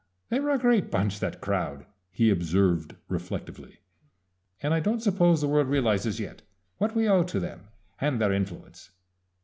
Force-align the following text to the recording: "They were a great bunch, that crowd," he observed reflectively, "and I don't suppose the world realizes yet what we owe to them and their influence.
"They 0.29 0.39
were 0.39 0.49
a 0.49 0.57
great 0.57 0.89
bunch, 0.89 1.19
that 1.19 1.41
crowd," 1.41 1.85
he 2.09 2.31
observed 2.31 2.95
reflectively, 3.07 3.81
"and 4.59 4.73
I 4.73 4.79
don't 4.79 4.99
suppose 4.99 5.41
the 5.41 5.47
world 5.47 5.67
realizes 5.67 6.19
yet 6.19 6.41
what 6.79 6.95
we 6.95 7.07
owe 7.07 7.21
to 7.21 7.39
them 7.39 7.67
and 7.99 8.19
their 8.19 8.33
influence. 8.33 8.89